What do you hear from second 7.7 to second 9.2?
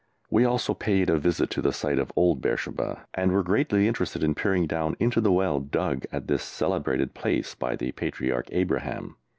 the Patriarch Abraham.